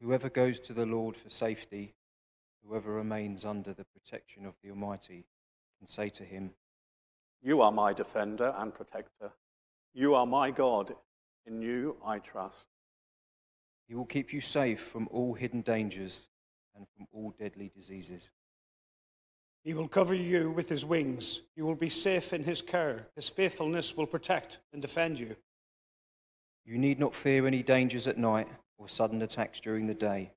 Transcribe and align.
Whoever 0.00 0.28
goes 0.28 0.60
to 0.60 0.72
the 0.72 0.86
Lord 0.86 1.16
for 1.16 1.30
safety, 1.30 1.94
whoever 2.64 2.92
remains 2.92 3.44
under 3.44 3.72
the 3.72 3.84
protection 3.84 4.44
of 4.44 4.54
the 4.62 4.70
Almighty, 4.70 5.26
can 5.78 5.86
say 5.86 6.08
to 6.10 6.24
him, 6.24 6.50
You 7.42 7.62
are 7.62 7.72
my 7.72 7.92
defender 7.92 8.54
and 8.58 8.74
protector. 8.74 9.32
You 9.94 10.14
are 10.14 10.26
my 10.26 10.50
God. 10.50 10.94
In 11.46 11.62
you 11.62 11.96
I 12.04 12.18
trust. 12.18 12.66
He 13.88 13.94
will 13.94 14.04
keep 14.04 14.32
you 14.32 14.40
safe 14.40 14.80
from 14.80 15.08
all 15.10 15.34
hidden 15.34 15.60
dangers 15.62 16.22
and 16.74 16.86
from 16.96 17.06
all 17.12 17.34
deadly 17.38 17.70
diseases. 17.74 18.30
He 19.62 19.74
will 19.74 19.88
cover 19.88 20.14
you 20.14 20.50
with 20.50 20.68
his 20.68 20.84
wings. 20.84 21.42
You 21.56 21.66
will 21.66 21.76
be 21.76 21.88
safe 21.88 22.32
in 22.32 22.44
his 22.44 22.62
care. 22.62 23.08
His 23.14 23.28
faithfulness 23.28 23.96
will 23.96 24.06
protect 24.06 24.58
and 24.72 24.82
defend 24.82 25.18
you. 25.18 25.36
You 26.64 26.78
need 26.78 26.98
not 26.98 27.14
fear 27.14 27.46
any 27.46 27.62
dangers 27.62 28.06
at 28.06 28.18
night, 28.18 28.48
or 28.78 28.88
sudden 28.88 29.22
attacks 29.22 29.60
during 29.60 29.86
the 29.86 29.94
day, 29.94 30.30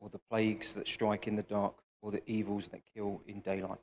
or 0.00 0.08
the 0.08 0.18
plagues 0.18 0.74
that 0.74 0.88
strike 0.88 1.26
in 1.26 1.36
the 1.36 1.42
dark, 1.42 1.74
or 2.02 2.10
the 2.10 2.22
evils 2.30 2.68
that 2.68 2.82
kill 2.94 3.20
in 3.26 3.40
daylight. 3.40 3.80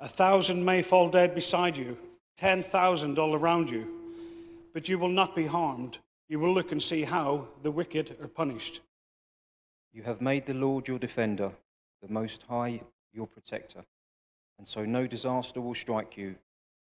A 0.00 0.08
thousand 0.08 0.64
may 0.64 0.82
fall 0.82 1.08
dead 1.08 1.34
beside 1.34 1.76
you, 1.76 1.96
ten 2.36 2.62
thousand 2.62 3.18
all 3.18 3.34
around 3.34 3.70
you, 3.70 3.88
but 4.72 4.88
you 4.88 4.98
will 4.98 5.08
not 5.08 5.34
be 5.34 5.46
harmed. 5.46 5.98
You 6.28 6.38
will 6.38 6.52
look 6.52 6.72
and 6.72 6.82
see 6.82 7.02
how 7.02 7.48
the 7.62 7.70
wicked 7.70 8.16
are 8.20 8.28
punished. 8.28 8.80
You 9.92 10.02
have 10.02 10.20
made 10.20 10.46
the 10.46 10.54
Lord 10.54 10.86
your 10.86 10.98
defender, 10.98 11.52
the 12.02 12.12
Most 12.12 12.44
High 12.48 12.82
your 13.12 13.26
protector, 13.26 13.84
and 14.58 14.68
so 14.68 14.84
no 14.84 15.06
disaster 15.06 15.60
will 15.60 15.74
strike 15.74 16.16
you, 16.16 16.36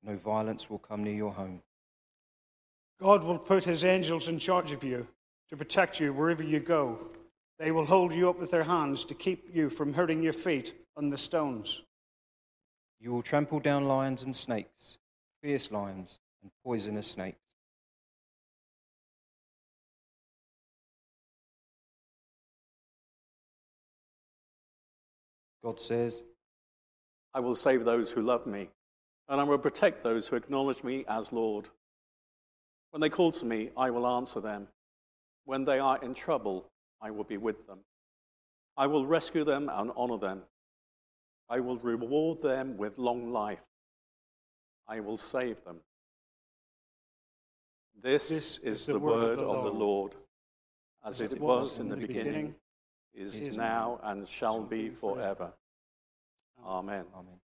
no 0.02 0.16
violence 0.16 0.70
will 0.70 0.78
come 0.78 1.04
near 1.04 1.14
your 1.14 1.32
home. 1.32 1.62
God 3.00 3.24
will 3.24 3.38
put 3.38 3.64
his 3.64 3.84
angels 3.84 4.28
in 4.28 4.38
charge 4.38 4.72
of 4.72 4.82
you 4.82 5.06
to 5.50 5.56
protect 5.56 6.00
you 6.00 6.12
wherever 6.12 6.42
you 6.42 6.60
go. 6.60 7.10
They 7.58 7.70
will 7.70 7.86
hold 7.86 8.12
you 8.12 8.28
up 8.28 8.38
with 8.38 8.50
their 8.50 8.64
hands 8.64 9.04
to 9.06 9.14
keep 9.14 9.54
you 9.54 9.70
from 9.70 9.94
hurting 9.94 10.22
your 10.22 10.32
feet 10.32 10.74
on 10.96 11.10
the 11.10 11.18
stones. 11.18 11.84
You 13.00 13.12
will 13.12 13.22
trample 13.22 13.60
down 13.60 13.84
lions 13.84 14.22
and 14.22 14.34
snakes, 14.34 14.98
fierce 15.42 15.70
lions 15.70 16.18
and 16.42 16.50
poisonous 16.64 17.06
snakes. 17.06 17.38
God 25.62 25.80
says, 25.80 26.22
I 27.32 27.40
will 27.40 27.56
save 27.56 27.84
those 27.84 28.10
who 28.10 28.20
love 28.20 28.46
me, 28.46 28.68
and 29.28 29.40
I 29.40 29.44
will 29.44 29.58
protect 29.58 30.02
those 30.02 30.28
who 30.28 30.36
acknowledge 30.36 30.84
me 30.84 31.04
as 31.08 31.32
Lord. 31.32 31.68
When 32.90 33.00
they 33.00 33.08
call 33.08 33.32
to 33.32 33.46
me, 33.46 33.70
I 33.76 33.90
will 33.90 34.06
answer 34.06 34.40
them. 34.40 34.68
When 35.44 35.64
they 35.64 35.78
are 35.78 35.98
in 36.02 36.14
trouble, 36.14 36.70
I 37.00 37.10
will 37.10 37.24
be 37.24 37.36
with 37.36 37.66
them. 37.66 37.80
I 38.76 38.86
will 38.86 39.06
rescue 39.06 39.44
them 39.44 39.70
and 39.72 39.92
honor 39.96 40.18
them. 40.18 40.42
I 41.48 41.60
will 41.60 41.76
reward 41.78 42.40
them 42.40 42.76
with 42.76 42.98
long 42.98 43.30
life. 43.30 43.62
I 44.88 45.00
will 45.00 45.18
save 45.18 45.62
them. 45.64 45.80
This, 48.02 48.28
This 48.28 48.58
is, 48.58 48.86
the, 48.86 48.98
word 48.98 49.38
of 49.38 49.64
the 49.64 49.70
Lord, 49.70 50.14
as, 51.06 51.22
it 51.22 51.40
was 51.40 51.78
in 51.78 51.88
the 51.88 51.96
beginning, 51.96 52.54
is, 53.14 53.40
is 53.40 53.56
now, 53.56 54.00
and 54.02 54.28
shall 54.28 54.60
be 54.62 54.90
forever. 54.90 55.52
Amen. 56.64 57.04
Amen. 57.14 57.40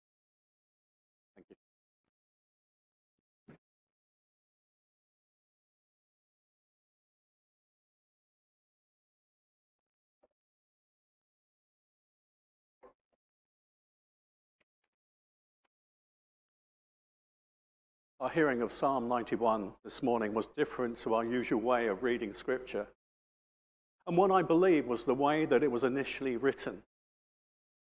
Our 18.20 18.30
hearing 18.30 18.62
of 18.62 18.72
Psalm 18.72 19.06
91 19.06 19.74
this 19.84 20.02
morning 20.02 20.34
was 20.34 20.48
different 20.48 20.96
to 20.98 21.14
our 21.14 21.24
usual 21.24 21.60
way 21.60 21.86
of 21.86 22.02
reading 22.02 22.34
Scripture, 22.34 22.88
and 24.08 24.16
one 24.16 24.32
I 24.32 24.42
believe 24.42 24.88
was 24.88 25.04
the 25.04 25.14
way 25.14 25.44
that 25.44 25.62
it 25.62 25.70
was 25.70 25.84
initially 25.84 26.36
written. 26.36 26.82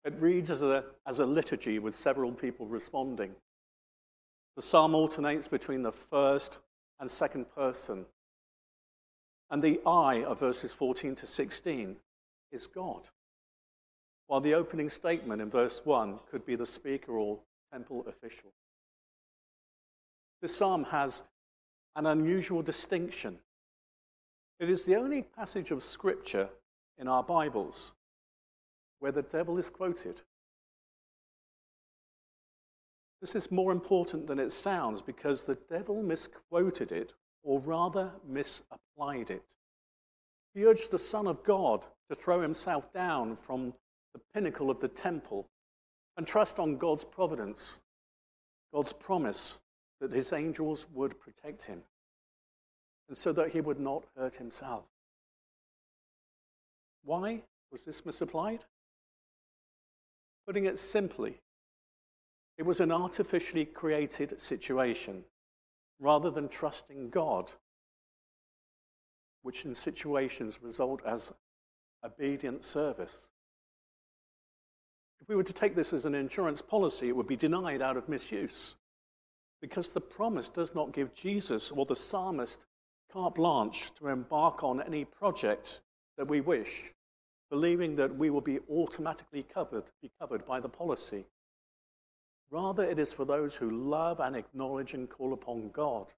It 0.03 0.13
reads 0.19 0.49
as 0.49 0.61
a, 0.61 0.83
as 1.07 1.19
a 1.19 1.25
liturgy 1.25 1.79
with 1.79 1.95
several 1.95 2.33
people 2.33 2.65
responding. 2.65 3.33
The 4.57 4.61
psalm 4.61 4.93
alternates 4.93 5.47
between 5.47 5.83
the 5.83 5.93
first 5.93 6.57
and 6.99 7.09
second 7.09 7.45
person, 7.55 8.05
and 9.51 9.61
the 9.61 9.79
I 9.87 10.25
of 10.25 10.41
verses 10.41 10.73
14 10.73 11.15
to 11.15 11.27
16 11.27 11.95
is 12.51 12.67
God, 12.67 13.07
while 14.27 14.41
the 14.41 14.55
opening 14.55 14.89
statement 14.89 15.41
in 15.41 15.49
verse 15.49 15.85
1 15.85 16.19
could 16.29 16.45
be 16.45 16.57
the 16.57 16.65
speaker 16.65 17.13
or 17.13 17.39
temple 17.71 18.03
official. 18.05 18.51
This 20.45 20.57
psalm 20.57 20.83
has 20.83 21.23
an 21.95 22.05
unusual 22.05 22.61
distinction. 22.61 23.39
It 24.59 24.69
is 24.69 24.85
the 24.85 24.95
only 24.95 25.23
passage 25.23 25.71
of 25.71 25.83
scripture 25.83 26.47
in 26.99 27.07
our 27.07 27.23
Bibles 27.23 27.93
where 28.99 29.11
the 29.11 29.23
devil 29.23 29.57
is 29.57 29.71
quoted. 29.71 30.21
This 33.21 33.33
is 33.33 33.49
more 33.49 33.71
important 33.71 34.27
than 34.27 34.37
it 34.37 34.51
sounds 34.51 35.01
because 35.01 35.45
the 35.45 35.57
devil 35.67 36.03
misquoted 36.03 36.91
it, 36.91 37.15
or 37.41 37.59
rather 37.61 38.11
misapplied 38.23 39.31
it. 39.31 39.55
He 40.53 40.63
urged 40.67 40.91
the 40.91 40.99
Son 40.99 41.25
of 41.25 41.43
God 41.43 41.87
to 42.07 42.13
throw 42.13 42.39
himself 42.39 42.93
down 42.93 43.35
from 43.35 43.73
the 44.13 44.21
pinnacle 44.31 44.69
of 44.69 44.79
the 44.79 44.89
temple 44.89 45.49
and 46.17 46.27
trust 46.27 46.59
on 46.59 46.77
God's 46.77 47.03
providence, 47.03 47.81
God's 48.71 48.93
promise 48.93 49.57
that 50.05 50.15
his 50.15 50.33
angels 50.33 50.85
would 50.93 51.19
protect 51.19 51.63
him, 51.63 51.81
and 53.07 53.17
so 53.17 53.33
that 53.33 53.51
he 53.51 53.59
would 53.59 53.79
not 53.79 54.05
hurt 54.15 54.35
himself. 54.35 54.85
Why 57.03 57.41
was 57.71 57.85
this 57.85 58.05
misapplied? 58.05 58.63
Putting 60.45 60.65
it 60.65 60.77
simply, 60.77 61.41
it 62.59 62.63
was 62.67 62.81
an 62.81 62.91
artificially 62.91 63.65
created 63.65 64.39
situation 64.39 65.23
rather 65.99 66.29
than 66.29 66.49
trusting 66.49 67.09
God, 67.09 67.51
which 69.41 69.65
in 69.65 69.73
situations 69.73 70.61
result 70.61 71.01
as 71.03 71.33
obedient 72.03 72.63
service. 72.63 73.31
If 75.19 75.27
we 75.27 75.35
were 75.35 75.41
to 75.41 75.53
take 75.53 75.73
this 75.73 75.93
as 75.93 76.05
an 76.05 76.13
insurance 76.13 76.61
policy, 76.61 77.09
it 77.09 77.15
would 77.15 77.25
be 77.25 77.35
denied 77.35 77.81
out 77.81 77.97
of 77.97 78.07
misuse 78.07 78.75
because 79.65 79.89
the 79.89 79.99
promise 79.99 80.47
does 80.49 80.75
not 80.75 80.93
give 80.93 81.15
Jesus 81.15 81.71
or 81.71 81.87
the 81.87 81.95
psalmist 81.95 82.67
carte 83.11 83.33
blanche 83.33 83.89
to 83.95 84.09
embark 84.09 84.63
on 84.63 84.79
any 84.79 85.03
project 85.05 85.81
that 86.19 86.27
we 86.27 86.39
wish, 86.39 86.93
believing 87.49 87.95
that 87.95 88.15
we 88.15 88.29
will 88.29 88.41
be 88.41 88.59
automatically 88.69 89.41
covered, 89.41 89.85
be 90.03 90.11
covered 90.21 90.45
by 90.45 90.59
the 90.59 90.69
policy. 90.69 91.25
Rather, 92.51 92.83
it 92.83 92.99
is 92.99 93.11
for 93.11 93.25
those 93.25 93.55
who 93.55 93.71
love 93.71 94.19
and 94.19 94.35
acknowledge 94.35 94.93
and 94.93 95.09
call 95.09 95.33
upon 95.33 95.71
God, 95.71 96.13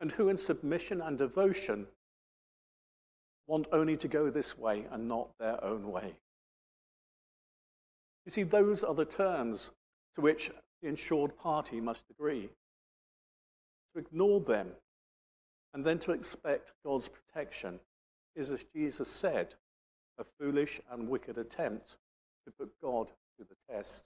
and 0.00 0.10
who, 0.10 0.28
in 0.28 0.36
submission 0.36 1.02
and 1.02 1.16
devotion, 1.16 1.86
want 3.46 3.68
only 3.70 3.96
to 3.98 4.08
go 4.08 4.30
this 4.30 4.58
way 4.58 4.84
and 4.90 5.06
not 5.06 5.28
their 5.38 5.62
own 5.62 5.92
way. 5.92 6.16
You 8.24 8.32
see, 8.32 8.42
those 8.42 8.82
are 8.82 8.94
the 8.94 9.04
terms 9.04 9.70
to 10.16 10.20
which 10.22 10.50
the 10.86 10.90
insured 10.90 11.36
party 11.36 11.80
must 11.80 12.04
agree. 12.10 12.48
To 13.92 13.98
ignore 13.98 14.38
them 14.38 14.68
and 15.74 15.84
then 15.84 15.98
to 15.98 16.12
expect 16.12 16.74
God's 16.84 17.08
protection 17.08 17.80
is, 18.36 18.52
as 18.52 18.62
Jesus 18.72 19.08
said, 19.08 19.56
a 20.16 20.22
foolish 20.22 20.80
and 20.92 21.08
wicked 21.08 21.38
attempt 21.38 21.98
to 22.44 22.52
put 22.52 22.70
God 22.80 23.08
to 23.08 23.44
the 23.44 23.56
test. 23.68 24.04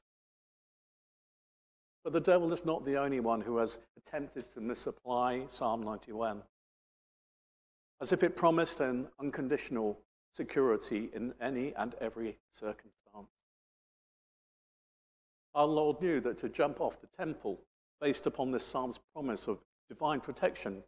But 2.02 2.14
the 2.14 2.20
devil 2.20 2.50
is 2.50 2.64
not 2.64 2.86
the 2.86 2.96
only 2.96 3.20
one 3.20 3.42
who 3.42 3.58
has 3.58 3.78
attempted 3.98 4.48
to 4.48 4.62
misapply 4.62 5.44
Psalm 5.48 5.82
91, 5.82 6.42
as 8.00 8.10
if 8.10 8.22
it 8.22 8.38
promised 8.38 8.80
an 8.80 9.06
unconditional 9.20 9.98
security 10.32 11.10
in 11.12 11.34
any 11.42 11.74
and 11.74 11.94
every 12.00 12.38
circumstance. 12.52 13.39
Our 15.54 15.66
Lord 15.66 16.00
knew 16.00 16.20
that 16.20 16.38
to 16.38 16.48
jump 16.48 16.80
off 16.80 17.00
the 17.00 17.08
temple 17.08 17.60
based 18.00 18.26
upon 18.26 18.50
this 18.50 18.64
psalm's 18.64 19.00
promise 19.12 19.48
of 19.48 19.58
divine 19.88 20.20
protection 20.20 20.82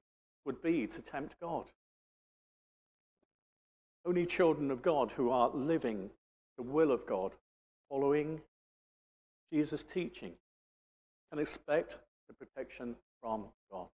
would 0.44 0.62
be 0.62 0.87
to 0.87 1.03
tempt 1.03 1.37
God. 1.41 1.70
Only 4.05 4.26
children 4.26 4.70
of 4.70 4.82
God 4.82 5.12
who 5.12 5.31
are 5.31 5.50
living 5.50 6.11
the 6.56 6.62
will 6.62 6.93
of 6.93 7.06
God, 7.06 7.32
following 7.88 8.41
Jesus' 9.53 9.85
teaching, 9.85 10.32
can 11.31 11.41
expect 11.41 11.99
the 12.29 12.35
protection 12.35 12.97
from 13.20 13.47
God. 13.70 13.88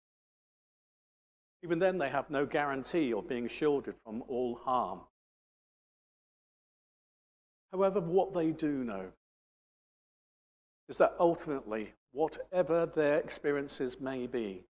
Even 1.63 1.79
then, 1.79 1.99
they 1.99 2.11
have 2.11 2.29
no 2.29 2.45
guarantee 2.45 3.13
of 3.13 3.27
being 3.27 3.49
shielded 3.49 3.95
from 4.05 4.23
all 4.29 4.57
harm. 4.57 5.01
However, 7.73 8.01
what 8.01 8.35
they 8.35 8.51
do 8.51 8.85
know 8.85 9.11
is 10.89 10.99
that 10.99 11.15
ultimately, 11.19 11.93
whatever 12.13 12.87
their 12.87 13.19
experiences 13.19 14.01
may 14.01 14.27
be, 14.27 14.65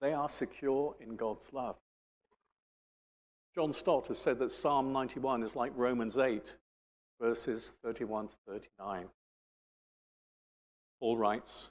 they 0.00 0.12
are 0.12 0.28
secure 0.28 0.96
in 1.00 1.16
God's 1.16 1.52
love. 1.52 1.76
John 3.54 3.72
Stott 3.72 4.08
has 4.08 4.18
said 4.18 4.38
that 4.38 4.50
Psalm 4.50 4.92
91 4.92 5.42
is 5.42 5.54
like 5.54 5.72
Romans 5.76 6.16
8, 6.18 6.56
verses 7.20 7.72
31 7.84 8.28
to 8.28 8.36
39. 8.46 9.06
Paul 10.98 11.16
writes, 11.18 11.70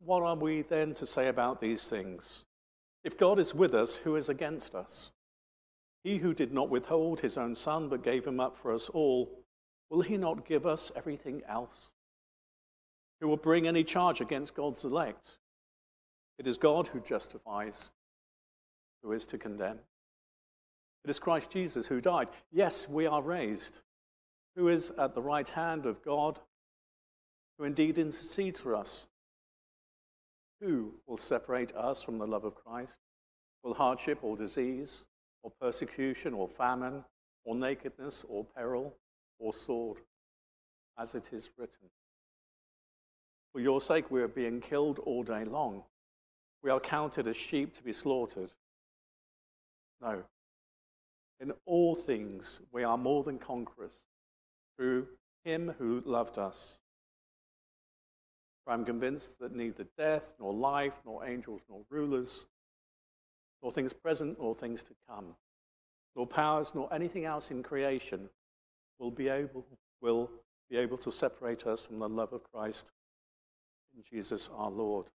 What 0.00 0.22
are 0.22 0.34
we 0.34 0.62
then 0.62 0.92
to 0.94 1.06
say 1.06 1.28
about 1.28 1.60
these 1.60 1.88
things? 1.88 2.44
If 3.04 3.16
God 3.16 3.38
is 3.38 3.54
with 3.54 3.74
us, 3.74 3.96
who 3.96 4.16
is 4.16 4.28
against 4.28 4.74
us? 4.74 5.12
He 6.02 6.18
who 6.18 6.34
did 6.34 6.52
not 6.52 6.68
withhold 6.68 7.20
his 7.20 7.38
own 7.38 7.54
son, 7.54 7.88
but 7.88 8.02
gave 8.02 8.26
him 8.26 8.40
up 8.40 8.56
for 8.56 8.72
us 8.72 8.88
all, 8.88 9.39
will 9.90 10.00
he 10.00 10.16
not 10.16 10.46
give 10.46 10.66
us 10.66 10.90
everything 10.96 11.42
else? 11.48 11.92
Who 13.20 13.28
will 13.28 13.36
bring 13.36 13.66
any 13.66 13.84
charge 13.84 14.20
against 14.20 14.54
God's 14.54 14.84
elect? 14.84 15.36
It 16.38 16.46
is 16.46 16.56
God 16.56 16.86
who 16.86 17.00
justifies. 17.00 17.90
Who 19.02 19.12
is 19.12 19.26
to 19.26 19.38
condemn? 19.38 19.78
It 21.04 21.10
is 21.10 21.18
Christ 21.18 21.50
Jesus 21.50 21.86
who 21.86 22.00
died. 22.00 22.28
Yes, 22.50 22.88
we 22.88 23.06
are 23.06 23.22
raised. 23.22 23.80
Who 24.56 24.68
is 24.68 24.90
at 24.98 25.14
the 25.14 25.22
right 25.22 25.48
hand 25.48 25.86
of 25.86 26.02
God, 26.02 26.38
who 27.58 27.64
indeed 27.64 27.98
intercedes 27.98 28.60
for 28.60 28.74
us? 28.74 29.06
Who 30.60 30.94
will 31.06 31.16
separate 31.16 31.74
us 31.74 32.02
from 32.02 32.18
the 32.18 32.26
love 32.26 32.44
of 32.44 32.54
Christ? 32.54 33.00
Will 33.62 33.74
hardship 33.74 34.18
or 34.22 34.36
disease, 34.36 35.06
or 35.42 35.50
persecution, 35.60 36.34
or 36.34 36.48
famine, 36.48 37.04
or 37.44 37.54
nakedness, 37.54 38.24
or 38.28 38.44
peril, 38.44 38.94
or 39.40 39.52
sword, 39.52 39.98
as 40.96 41.16
it 41.16 41.32
is 41.32 41.50
written? 41.58 41.90
For 43.52 43.60
your 43.60 43.80
sake 43.80 44.12
we 44.12 44.22
are 44.22 44.28
being 44.28 44.60
killed 44.60 45.00
all 45.00 45.24
day 45.24 45.44
long. 45.44 45.82
We 46.62 46.70
are 46.70 46.78
counted 46.78 47.26
as 47.26 47.36
sheep 47.36 47.74
to 47.74 47.82
be 47.82 47.92
slaughtered. 47.92 48.52
No, 50.00 50.22
in 51.40 51.52
all 51.64 51.94
things, 51.94 52.60
we 52.70 52.84
are 52.84 52.98
more 52.98 53.22
than 53.24 53.38
conquerors 53.38 54.02
through 54.76 55.08
him 55.44 55.74
who 55.78 56.02
loved 56.04 56.38
us. 56.38 56.78
For 58.64 58.72
I'm 58.72 58.84
convinced 58.84 59.38
that 59.40 59.56
neither 59.56 59.86
death, 59.96 60.34
nor 60.38 60.52
life, 60.52 61.00
nor 61.06 61.24
angels, 61.24 61.62
nor 61.68 61.80
rulers, 61.88 62.46
nor 63.62 63.72
things 63.72 63.94
present, 63.94 64.38
nor 64.38 64.54
things 64.54 64.82
to 64.84 64.94
come, 65.08 65.34
nor 66.14 66.26
powers, 66.26 66.74
nor 66.74 66.92
anything 66.92 67.24
else 67.24 67.50
in 67.50 67.62
creation 67.62 68.28
will 69.00 69.10
be 69.10 69.28
able, 69.28 69.66
will 70.00 70.30
be 70.68 70.76
able 70.76 70.98
to 70.98 71.10
separate 71.10 71.66
us 71.66 71.84
from 71.84 71.98
the 71.98 72.08
love 72.08 72.32
of 72.32 72.44
Christ 72.52 72.92
in 73.96 74.04
Jesus 74.08 74.48
our 74.54 74.70
Lord. 74.70 75.06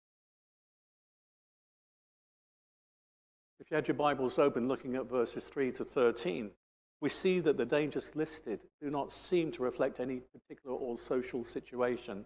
If 3.60 3.72
you 3.72 3.76
had 3.76 3.88
your 3.88 3.96
Bibles 3.96 4.38
open 4.38 4.68
looking 4.68 4.96
at 4.96 5.10
verses 5.10 5.46
3 5.46 5.72
to 5.74 5.86
13, 5.86 6.52
we 7.00 7.10
see 7.10 7.40
that 7.40 7.58
the 7.58 7.66
dangers 7.66 8.16
listed 8.16 8.66
do 8.82 8.90
not 8.90 9.14
seem 9.14 9.52
to 9.54 9.64
reflect 9.64 10.00
any 10.00 10.22
particular 10.34 10.76
or 10.76 10.98
social 10.98 11.44
situation. 11.44 12.26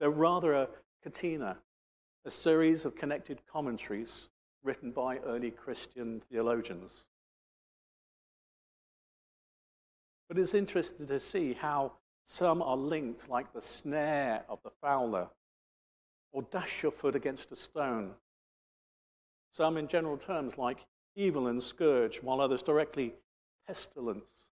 They're 0.00 0.10
rather 0.10 0.54
a 0.54 0.68
catena, 1.02 1.56
a 2.24 2.30
series 2.30 2.84
of 2.84 2.96
connected 2.96 3.40
commentaries 3.46 4.30
written 4.62 4.90
by 4.90 5.18
early 5.18 5.50
Christian 5.50 6.20
theologians. 6.30 7.06
But 10.28 10.38
it's 10.38 10.54
interesting 10.54 11.06
to 11.06 11.20
see 11.20 11.52
how 11.52 11.92
some 12.24 12.62
are 12.62 12.76
linked, 12.76 13.28
like 13.28 13.52
the 13.52 13.60
snare 13.60 14.44
of 14.48 14.62
the 14.62 14.70
fowler, 14.80 15.28
or 16.32 16.42
dash 16.50 16.82
your 16.82 16.92
foot 16.92 17.14
against 17.14 17.52
a 17.52 17.56
stone, 17.56 18.14
some 19.52 19.76
in 19.76 19.86
general 19.86 20.16
terms 20.16 20.58
like 20.58 20.86
evil 21.14 21.48
and 21.48 21.62
scourge, 21.62 22.22
while 22.22 22.40
others 22.40 22.62
directly 22.62 23.14
pestilence, 23.66 24.48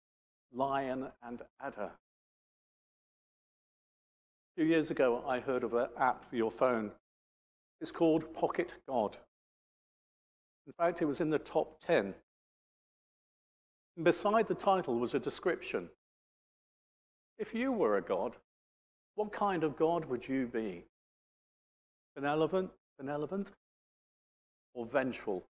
lion 0.52 1.10
and 1.22 1.42
adder. 1.60 1.90
A 4.56 4.60
few 4.60 4.64
years 4.64 4.90
ago, 4.90 5.22
I 5.26 5.40
heard 5.40 5.64
of 5.64 5.74
an 5.74 5.88
app 5.98 6.24
for 6.24 6.36
your 6.36 6.50
phone. 6.50 6.92
It's 7.80 7.92
called 7.92 8.32
Pocket 8.32 8.74
God. 8.88 9.18
In 10.66 10.72
fact, 10.72 11.02
it 11.02 11.04
was 11.04 11.20
in 11.20 11.28
the 11.28 11.38
top 11.38 11.80
10. 11.82 12.14
And 13.96 14.04
beside 14.04 14.46
the 14.46 14.54
title 14.54 14.98
was 14.98 15.14
a 15.14 15.18
description. 15.18 15.88
If 17.38 17.54
you 17.54 17.72
were 17.72 17.96
a 17.96 18.02
God, 18.02 18.36
what 19.14 19.32
kind 19.32 19.64
of 19.64 19.76
God 19.76 20.04
would 20.04 20.26
you 20.26 20.46
be? 20.46 20.84
Benevolent, 22.14 22.70
benevolent, 22.98 23.52
or 24.74 24.86
vengeful? 24.86 25.46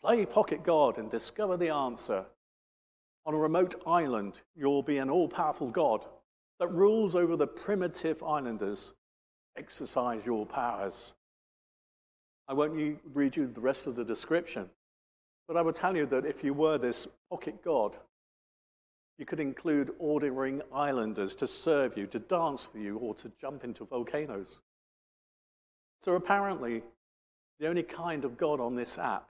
Play 0.00 0.24
Pocket 0.26 0.62
God 0.62 0.98
and 0.98 1.10
discover 1.10 1.56
the 1.56 1.70
answer. 1.70 2.24
On 3.26 3.34
a 3.34 3.38
remote 3.38 3.74
island, 3.86 4.42
you'll 4.54 4.82
be 4.82 4.98
an 4.98 5.10
all 5.10 5.28
powerful 5.28 5.70
God 5.70 6.04
that 6.60 6.68
rules 6.68 7.16
over 7.16 7.36
the 7.36 7.46
primitive 7.46 8.22
islanders. 8.22 8.94
Exercise 9.56 10.26
your 10.26 10.46
powers. 10.46 11.14
I 12.46 12.52
won't 12.52 13.00
read 13.12 13.34
you 13.34 13.46
the 13.46 13.60
rest 13.60 13.86
of 13.86 13.96
the 13.96 14.04
description, 14.04 14.68
but 15.46 15.56
I 15.56 15.62
will 15.62 15.72
tell 15.72 15.96
you 15.96 16.06
that 16.06 16.26
if 16.26 16.42
you 16.42 16.54
were 16.54 16.78
this 16.78 17.06
pocket 17.30 17.62
God, 17.62 17.96
you 19.18 19.26
could 19.26 19.40
include 19.40 19.94
ordering 19.98 20.62
islanders 20.72 21.34
to 21.36 21.46
serve 21.46 21.96
you, 21.96 22.06
to 22.08 22.18
dance 22.18 22.64
for 22.64 22.78
you, 22.78 22.98
or 22.98 23.14
to 23.14 23.30
jump 23.40 23.64
into 23.64 23.84
volcanoes. 23.84 24.60
So 26.02 26.14
apparently, 26.14 26.82
the 27.60 27.68
only 27.68 27.82
kind 27.82 28.24
of 28.24 28.36
God 28.36 28.60
on 28.60 28.74
this 28.74 28.98
app 28.98 29.28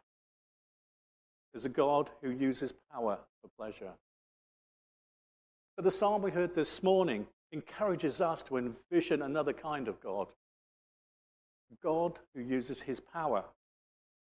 is 1.52 1.64
a 1.64 1.68
God 1.68 2.10
who 2.22 2.30
uses 2.30 2.72
power 2.92 3.18
for 3.42 3.48
pleasure. 3.58 3.92
But 5.76 5.84
the 5.84 5.90
psalm 5.90 6.22
we 6.22 6.30
heard 6.30 6.54
this 6.54 6.82
morning 6.82 7.26
encourages 7.52 8.20
us 8.20 8.42
to 8.44 8.56
envision 8.56 9.22
another 9.22 9.52
kind 9.52 9.88
of 9.88 10.00
God 10.00 10.28
God 11.82 12.18
who 12.34 12.40
uses 12.40 12.80
his 12.80 13.00
power 13.00 13.44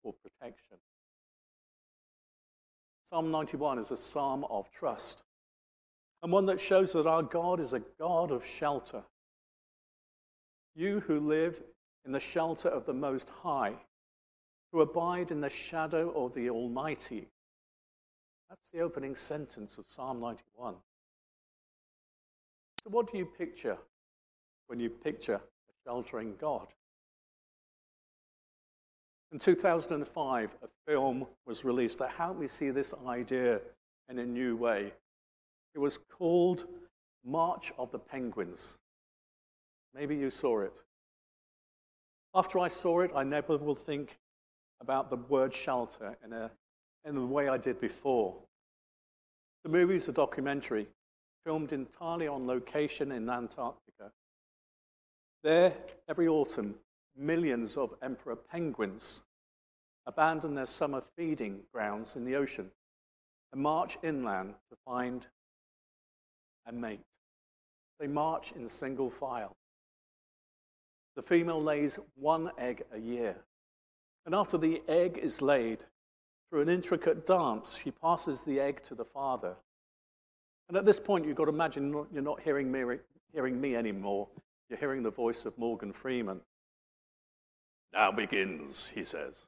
for 0.02 0.14
protection. 0.14 0.78
Psalm 3.14 3.30
91 3.30 3.78
is 3.78 3.92
a 3.92 3.96
psalm 3.96 4.44
of 4.50 4.72
trust 4.72 5.22
and 6.24 6.32
one 6.32 6.48
that 6.48 6.60
shows 6.60 6.94
that 6.94 7.06
our 7.06 7.22
God 7.22 7.60
is 7.60 7.74
a 7.74 7.84
God 8.00 8.32
of 8.32 8.44
shelter. 8.44 9.04
You 10.74 11.00
who 11.02 11.20
live 11.20 11.62
in 12.06 12.12
the 12.12 12.20
shelter 12.20 12.70
of 12.70 12.88
the 12.88 12.94
Most 12.94 13.30
High 13.30 13.76
who 14.72 14.82
abide 14.82 15.30
in 15.30 15.42
the 15.42 15.50
shadow 15.52 16.10
of 16.16 16.34
the 16.34 16.50
Almighty. 16.50 17.28
That's 18.50 18.72
the 18.74 18.80
opening 18.80 19.16
sentence 19.16 19.78
of 19.78 19.88
Psalm 19.88 20.20
91. 20.20 20.74
So, 22.84 22.90
what 22.90 23.12
do 23.12 23.20
you 23.20 23.28
picture 23.28 23.78
when 24.66 24.80
you 24.80 24.90
picture 24.90 25.36
a 25.36 25.74
sheltering 25.88 26.34
God? 26.42 26.66
In 29.34 29.40
2005, 29.40 30.56
a 30.62 30.68
film 30.88 31.26
was 31.48 31.66
released 31.66 31.98
that 31.98 32.12
helped 32.12 32.40
me 32.40 32.46
see 32.46 32.70
this 32.70 32.94
idea 33.08 33.60
in 34.08 34.20
a 34.20 34.26
new 34.26 34.56
way. 34.56 34.94
It 35.74 35.80
was 35.80 35.98
called 35.98 36.66
March 37.26 37.74
of 37.80 37.90
the 37.90 37.98
Penguins. 37.98 38.78
Maybe 39.96 40.16
you 40.16 40.30
saw 40.30 40.60
it. 40.60 40.84
After 42.36 42.60
I 42.60 42.68
saw 42.68 43.00
it, 43.00 43.12
I 43.16 43.24
never 43.24 43.58
will 43.58 43.74
think 43.74 44.20
about 44.82 45.10
the 45.10 45.18
word 45.18 45.52
shelter 45.52 46.16
in, 46.24 46.32
a, 46.32 46.52
in 47.04 47.16
the 47.16 47.26
way 47.26 47.50
I 47.50 47.58
did 47.58 47.82
before. 47.82 48.36
The 49.64 49.70
movie 49.72 49.96
is 49.96 50.08
a 50.10 50.14
documentary 50.14 50.86
filmed 51.44 51.74
entirely 51.74 52.28
on 52.28 52.46
location 52.46 53.12
in 53.12 53.28
Antarctica. 53.28 54.12
There, 55.44 55.74
every 56.08 56.28
autumn, 56.28 56.76
millions 57.16 57.78
of 57.78 57.94
emperor 58.02 58.36
penguins 58.36 59.24
abandon 60.06 60.56
their 60.56 60.66
summer 60.66 61.02
feeding 61.16 61.62
grounds 61.72 62.16
in 62.16 62.24
the 62.24 62.36
ocean 62.36 62.70
and 63.52 63.62
march 63.62 63.98
inland 64.04 64.56
to 64.70 64.76
find 64.86 65.28
a 66.66 66.72
mate. 66.72 67.00
They 68.00 68.08
march 68.08 68.52
in 68.54 68.68
single 68.68 69.10
file. 69.10 69.56
The 71.16 71.22
female 71.22 71.62
lays 71.62 72.00
one 72.16 72.52
egg 72.58 72.84
a 72.92 73.00
year. 73.00 73.36
And 74.26 74.34
after 74.34 74.58
the 74.58 74.82
egg 74.88 75.20
is 75.22 75.42
laid, 75.42 75.84
through 76.50 76.62
an 76.62 76.70
intricate 76.70 77.26
dance, 77.26 77.78
she 77.78 77.92
passes 77.92 78.42
the 78.42 78.60
egg 78.60 78.82
to 78.84 78.96
the 78.96 79.06
father. 79.06 79.56
And 80.70 80.78
at 80.78 80.86
this 80.86 81.00
point, 81.00 81.26
you've 81.26 81.36
got 81.36 81.46
to 81.46 81.52
imagine 81.52 81.92
you're 82.12 82.24
not 82.24 82.42
hearing 82.42 82.72
me, 82.72 82.98
hearing 83.34 83.60
me 83.60 83.76
anymore. 83.76 84.28
You're 84.70 84.80
hearing 84.80 85.04
the 85.04 85.12
voice 85.12 85.46
of 85.46 85.58
Morgan 85.58 85.94
Freeman. 85.94 86.42
Now 87.94 88.12
begins, 88.12 88.88
he 88.88 89.04
says, 89.04 89.46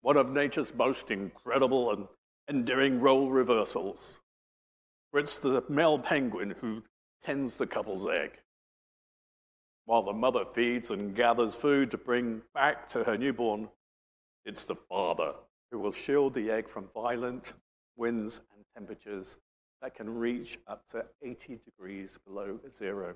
one 0.00 0.16
of 0.16 0.32
nature's 0.32 0.74
most 0.74 1.10
incredible 1.10 2.08
and 2.48 2.64
doing 2.64 3.00
role 3.00 3.28
reversals, 3.28 4.20
where 5.10 5.22
it's 5.22 5.38
the 5.38 5.62
male 5.68 5.98
penguin 5.98 6.54
who 6.60 6.82
tends 7.22 7.58
the 7.58 7.66
couple's 7.66 8.08
egg, 8.08 8.32
while 9.84 10.02
the 10.02 10.12
mother 10.12 10.44
feeds 10.44 10.90
and 10.90 11.14
gathers 11.14 11.54
food 11.54 11.90
to 11.90 11.98
bring 11.98 12.40
back 12.54 12.88
to 12.88 13.04
her 13.04 13.18
newborn. 13.18 13.68
It's 14.46 14.64
the 14.64 14.76
father 14.76 15.34
who 15.70 15.78
will 15.78 15.92
shield 15.92 16.32
the 16.32 16.50
egg 16.50 16.68
from 16.68 16.88
violent 16.94 17.52
winds 17.96 18.40
and 18.54 18.64
temperatures 18.74 19.38
that 19.82 19.94
can 19.94 20.08
reach 20.08 20.58
up 20.66 20.86
to 20.88 21.04
80 21.22 21.60
degrees 21.64 22.18
below 22.26 22.58
zero. 22.72 23.14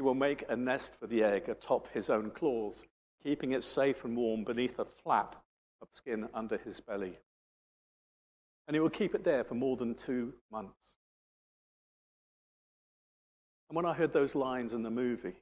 He 0.00 0.02
will 0.02 0.14
make 0.14 0.46
a 0.48 0.56
nest 0.56 0.94
for 0.94 1.06
the 1.06 1.22
egg 1.22 1.50
atop 1.50 1.86
his 1.88 2.08
own 2.08 2.30
claws, 2.30 2.86
keeping 3.22 3.52
it 3.52 3.62
safe 3.62 4.02
and 4.02 4.16
warm 4.16 4.44
beneath 4.44 4.78
a 4.78 4.86
flap 4.86 5.36
of 5.82 5.88
skin 5.90 6.26
under 6.32 6.56
his 6.56 6.80
belly. 6.80 7.18
And 8.66 8.74
he 8.74 8.80
will 8.80 8.88
keep 8.88 9.14
it 9.14 9.24
there 9.24 9.44
for 9.44 9.56
more 9.56 9.76
than 9.76 9.94
two 9.94 10.32
months. 10.50 10.94
And 13.68 13.76
when 13.76 13.84
I 13.84 13.92
heard 13.92 14.10
those 14.10 14.34
lines 14.34 14.72
in 14.72 14.82
the 14.82 14.90
movie, 14.90 15.36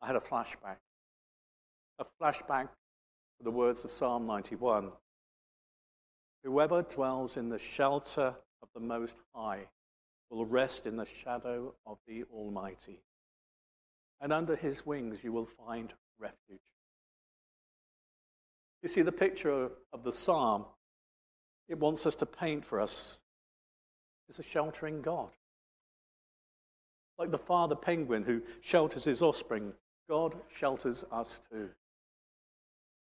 I 0.00 0.06
had 0.06 0.16
a 0.16 0.20
flashback. 0.20 0.78
A 1.98 2.06
flashback 2.18 2.68
to 3.36 3.44
the 3.44 3.50
words 3.50 3.84
of 3.84 3.90
Psalm 3.90 4.24
91 4.24 4.90
Whoever 6.44 6.80
dwells 6.80 7.36
in 7.36 7.50
the 7.50 7.58
shelter 7.58 8.34
of 8.62 8.68
the 8.72 8.80
Most 8.80 9.20
High 9.34 9.68
will 10.30 10.46
rest 10.46 10.86
in 10.86 10.96
the 10.96 11.06
shadow 11.06 11.74
of 11.86 11.98
the 12.06 12.24
Almighty. 12.24 13.00
And 14.20 14.32
under 14.32 14.56
his 14.56 14.84
wings 14.84 15.22
you 15.22 15.32
will 15.32 15.46
find 15.46 15.92
refuge. 16.18 16.60
You 18.82 18.88
see, 18.88 19.02
the 19.02 19.12
picture 19.12 19.70
of 19.92 20.02
the 20.02 20.12
psalm, 20.12 20.64
it 21.68 21.78
wants 21.78 22.06
us 22.06 22.16
to 22.16 22.26
paint 22.26 22.64
for 22.64 22.80
us 22.80 23.18
is 24.28 24.38
a 24.38 24.42
sheltering 24.42 25.02
God. 25.02 25.30
Like 27.18 27.30
the 27.30 27.38
father 27.38 27.76
penguin 27.76 28.24
who 28.24 28.42
shelters 28.60 29.04
his 29.04 29.22
offspring, 29.22 29.72
God 30.08 30.36
shelters 30.48 31.04
us 31.10 31.40
too. 31.50 31.70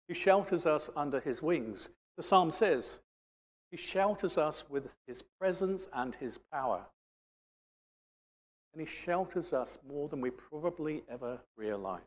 He 0.08 0.14
shelters 0.14 0.66
us 0.66 0.90
under 0.96 1.20
his 1.20 1.42
wings. 1.42 1.90
The 2.18 2.24
psalm 2.24 2.52
says, 2.52 3.00
He 3.70 3.78
shelters 3.78 4.38
us 4.38 4.70
with 4.70 4.94
his 5.08 5.24
presence 5.40 5.88
and 5.94 6.16
his 6.16 6.38
power. 6.38 6.86
And 8.74 8.80
he 8.80 8.86
shelters 8.86 9.54
us 9.54 9.78
more 9.88 10.08
than 10.08 10.22
we 10.22 10.30
probably 10.30 11.04
ever 11.10 11.40
realized. 11.58 12.06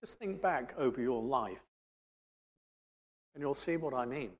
Just 0.00 0.18
think 0.18 0.40
back 0.40 0.74
over 0.78 1.00
your 1.00 1.22
life 1.22 1.64
and 3.34 3.42
you'll 3.42 3.54
see 3.54 3.76
what 3.76 3.94
I 3.94 4.06
mean. 4.06 4.30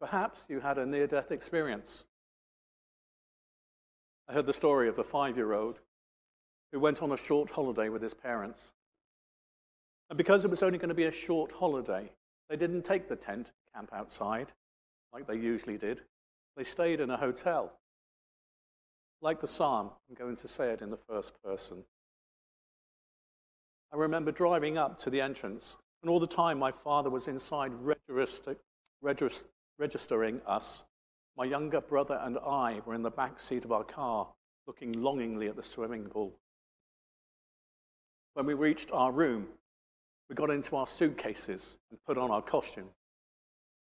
Perhaps 0.00 0.46
you 0.48 0.60
had 0.60 0.78
a 0.78 0.86
near 0.86 1.06
death 1.06 1.30
experience. 1.30 2.04
I 4.28 4.32
heard 4.32 4.46
the 4.46 4.52
story 4.52 4.88
of 4.88 4.98
a 4.98 5.04
five 5.04 5.36
year 5.36 5.52
old 5.52 5.80
who 6.72 6.80
went 6.80 7.02
on 7.02 7.12
a 7.12 7.16
short 7.16 7.50
holiday 7.50 7.88
with 7.88 8.02
his 8.02 8.14
parents. 8.14 8.72
And 10.08 10.16
because 10.16 10.44
it 10.44 10.50
was 10.50 10.62
only 10.62 10.78
going 10.78 10.88
to 10.88 10.94
be 10.94 11.04
a 11.04 11.10
short 11.12 11.52
holiday, 11.52 12.10
they 12.48 12.56
didn't 12.56 12.82
take 12.82 13.08
the 13.08 13.16
tent, 13.16 13.52
camp 13.74 13.90
outside, 13.92 14.52
like 15.12 15.26
they 15.26 15.36
usually 15.36 15.76
did. 15.76 16.02
They 16.56 16.64
stayed 16.64 17.00
in 17.00 17.10
a 17.10 17.16
hotel. 17.16 17.78
Like 19.22 19.40
the 19.40 19.46
psalm, 19.46 19.90
I'm 20.08 20.14
going 20.14 20.36
to 20.36 20.48
say 20.48 20.70
it 20.70 20.82
in 20.82 20.90
the 20.90 20.98
first 21.08 21.42
person. 21.42 21.84
I 23.92 23.96
remember 23.96 24.32
driving 24.32 24.76
up 24.76 24.98
to 24.98 25.10
the 25.10 25.20
entrance 25.20 25.78
and 26.02 26.10
all 26.10 26.18
the 26.18 26.26
time, 26.26 26.58
my 26.58 26.72
father 26.72 27.08
was 27.10 27.28
inside 27.28 27.70
registering 29.78 30.40
us. 30.46 30.84
My 31.36 31.44
younger 31.44 31.80
brother 31.80 32.20
and 32.22 32.38
I 32.38 32.80
were 32.84 32.94
in 32.94 33.02
the 33.02 33.10
back 33.10 33.38
seat 33.38 33.64
of 33.64 33.70
our 33.70 33.84
car, 33.84 34.26
looking 34.66 34.92
longingly 35.00 35.46
at 35.46 35.54
the 35.54 35.62
swimming 35.62 36.06
pool. 36.06 36.34
When 38.34 38.46
we 38.46 38.54
reached 38.54 38.90
our 38.92 39.12
room, 39.12 39.46
we 40.28 40.34
got 40.34 40.50
into 40.50 40.74
our 40.74 40.86
suitcases 40.86 41.78
and 41.90 42.02
put 42.04 42.18
on 42.18 42.32
our 42.32 42.42
costume. 42.42 42.88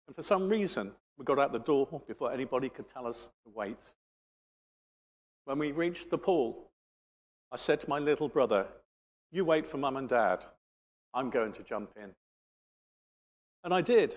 And 0.05 0.15
for 0.15 0.21
some 0.21 0.47
reason, 0.47 0.91
we 1.17 1.25
got 1.25 1.39
out 1.39 1.51
the 1.51 1.59
door 1.59 2.03
before 2.07 2.31
anybody 2.31 2.69
could 2.69 2.87
tell 2.87 3.07
us 3.07 3.29
to 3.45 3.51
wait. 3.55 3.93
When 5.45 5.59
we 5.59 5.71
reached 5.71 6.09
the 6.09 6.17
pool, 6.17 6.69
I 7.51 7.57
said 7.57 7.79
to 7.81 7.89
my 7.89 7.99
little 7.99 8.29
brother, 8.29 8.67
You 9.31 9.45
wait 9.45 9.65
for 9.65 9.77
mum 9.77 9.97
and 9.97 10.07
dad. 10.07 10.45
I'm 11.13 11.29
going 11.29 11.51
to 11.53 11.63
jump 11.63 11.91
in. 11.97 12.11
And 13.63 13.73
I 13.73 13.81
did. 13.81 14.15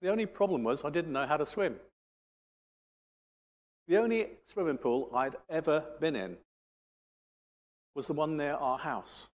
The 0.00 0.10
only 0.10 0.26
problem 0.26 0.62
was 0.62 0.84
I 0.84 0.90
didn't 0.90 1.12
know 1.12 1.26
how 1.26 1.36
to 1.36 1.46
swim. 1.46 1.76
The 3.88 3.98
only 3.98 4.28
swimming 4.42 4.78
pool 4.78 5.10
I'd 5.14 5.36
ever 5.48 5.84
been 6.00 6.16
in 6.16 6.36
was 7.94 8.06
the 8.06 8.12
one 8.12 8.36
near 8.36 8.54
our 8.54 8.78
house. 8.78 9.28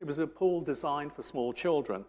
It 0.00 0.06
was 0.06 0.18
a 0.18 0.26
pool 0.26 0.60
designed 0.60 1.12
for 1.12 1.22
small 1.22 1.52
children 1.52 2.04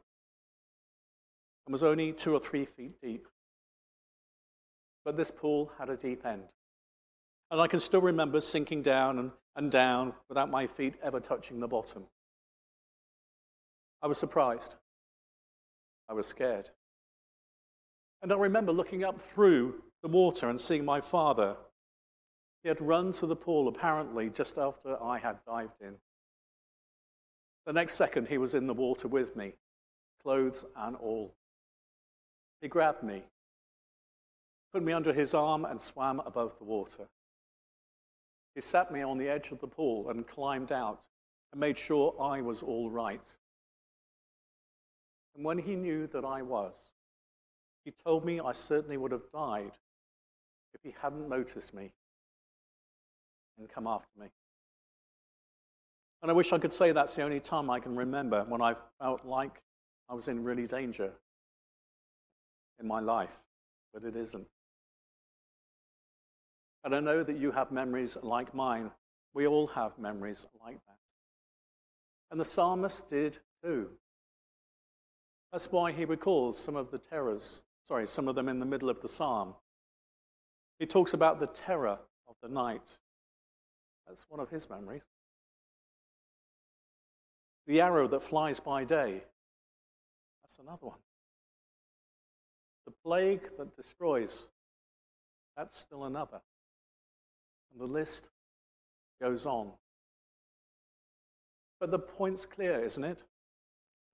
and 1.65 1.71
was 1.71 1.83
only 1.83 2.11
two 2.11 2.33
or 2.33 2.39
three 2.39 2.65
feet 2.65 2.99
deep. 3.01 3.27
But 5.05 5.15
this 5.15 5.31
pool 5.31 5.71
had 5.77 5.89
a 5.89 5.97
deep 5.97 6.25
end. 6.25 6.49
And 7.53 7.61
I 7.61 7.67
can 7.67 7.79
still 7.79 8.01
remember 8.01 8.41
sinking 8.41 8.81
down 8.81 9.19
and, 9.19 9.31
and 9.55 9.69
down 9.69 10.13
without 10.27 10.49
my 10.49 10.65
feet 10.65 10.95
ever 11.03 11.19
touching 11.19 11.59
the 11.59 11.67
bottom. 11.67 12.07
I 14.01 14.07
was 14.07 14.17
surprised. 14.17 14.75
I 16.09 16.13
was 16.13 16.25
scared. 16.25 16.71
And 18.23 18.31
I 18.31 18.37
remember 18.37 18.71
looking 18.71 19.03
up 19.03 19.21
through 19.21 19.83
the 20.01 20.07
water 20.07 20.49
and 20.49 20.59
seeing 20.59 20.83
my 20.83 20.99
father. 20.99 21.55
He 22.63 22.69
had 22.69 22.81
run 22.81 23.11
to 23.13 23.27
the 23.27 23.35
pool 23.35 23.67
apparently 23.67 24.31
just 24.31 24.57
after 24.57 24.97
I 24.99 25.19
had 25.19 25.37
dived 25.45 25.79
in. 25.79 25.93
The 27.67 27.73
next 27.73 27.93
second, 27.93 28.27
he 28.27 28.39
was 28.39 28.55
in 28.55 28.65
the 28.65 28.73
water 28.73 29.07
with 29.07 29.35
me, 29.35 29.53
clothes 30.23 30.65
and 30.75 30.95
all. 30.95 31.35
He 32.61 32.67
grabbed 32.67 33.03
me, 33.03 33.21
put 34.73 34.81
me 34.81 34.91
under 34.91 35.13
his 35.13 35.35
arm, 35.35 35.65
and 35.65 35.79
swam 35.79 36.19
above 36.21 36.57
the 36.57 36.63
water. 36.63 37.07
He 38.55 38.61
sat 38.61 38.91
me 38.91 39.01
on 39.01 39.17
the 39.17 39.29
edge 39.29 39.51
of 39.51 39.59
the 39.59 39.67
pool 39.67 40.09
and 40.09 40.27
climbed 40.27 40.71
out 40.71 41.07
and 41.51 41.59
made 41.59 41.77
sure 41.77 42.15
I 42.19 42.41
was 42.41 42.61
all 42.61 42.89
right. 42.89 43.27
And 45.35 45.43
when 45.43 45.57
he 45.57 45.75
knew 45.75 46.07
that 46.07 46.23
I 46.23 46.41
was, 46.41 46.91
he 47.83 47.91
told 47.91 48.23
me 48.25 48.39
I 48.39 48.51
certainly 48.51 48.97
would 48.97 49.11
have 49.11 49.31
died 49.33 49.71
if 50.73 50.81
he 50.83 50.93
hadn't 51.01 51.27
noticed 51.27 51.73
me 51.73 51.91
and 53.57 53.67
come 53.69 53.87
after 53.87 54.19
me. 54.19 54.27
And 56.21 56.31
I 56.31 56.33
wish 56.33 56.53
I 56.53 56.57
could 56.57 56.71
say 56.71 56.91
that's 56.91 57.15
the 57.15 57.23
only 57.23 57.39
time 57.39 57.69
I 57.69 57.79
can 57.79 57.95
remember 57.95 58.45
when 58.47 58.61
I 58.61 58.75
felt 58.99 59.25
like 59.25 59.61
I 60.09 60.13
was 60.13 60.27
in 60.27 60.43
really 60.43 60.67
danger 60.67 61.11
in 62.79 62.87
my 62.87 62.99
life, 62.99 63.43
but 63.93 64.03
it 64.03 64.15
isn't. 64.15 64.47
And 66.83 66.93
I 66.93 66.99
know 66.99 67.23
that 67.23 67.37
you 67.37 67.51
have 67.51 67.71
memories 67.71 68.17
like 68.21 68.53
mine. 68.53 68.91
We 69.33 69.47
all 69.47 69.67
have 69.67 69.97
memories 69.97 70.45
like 70.63 70.75
that. 70.87 70.97
And 72.31 72.39
the 72.39 72.45
psalmist 72.45 73.07
did 73.07 73.37
too. 73.63 73.89
That's 75.51 75.71
why 75.71 75.91
he 75.91 76.05
recalls 76.05 76.57
some 76.57 76.75
of 76.75 76.89
the 76.89 76.97
terrors, 76.97 77.63
sorry, 77.87 78.07
some 78.07 78.27
of 78.27 78.35
them 78.35 78.49
in 78.49 78.59
the 78.59 78.65
middle 78.65 78.89
of 78.89 79.01
the 79.01 79.07
psalm. 79.07 79.53
He 80.79 80.85
talks 80.85 81.13
about 81.13 81.39
the 81.39 81.47
terror 81.47 81.99
of 82.27 82.35
the 82.41 82.49
night. 82.49 82.97
That's 84.07 84.25
one 84.29 84.39
of 84.39 84.49
his 84.49 84.69
memories. 84.69 85.03
The 87.67 87.81
arrow 87.81 88.07
that 88.07 88.23
flies 88.23 88.59
by 88.59 88.83
day. 88.83 89.23
That's 90.41 90.59
another 90.59 90.87
one. 90.87 90.99
The 92.85 92.93
plague 93.05 93.49
that 93.57 93.75
destroys. 93.75 94.47
That's 95.55 95.77
still 95.77 96.03
another. 96.03 96.41
And 97.73 97.81
the 97.81 97.91
list 97.91 98.29
goes 99.21 99.45
on. 99.45 99.71
But 101.79 101.91
the 101.91 101.99
point's 101.99 102.45
clear, 102.45 102.83
isn't 102.83 103.03
it? 103.03 103.23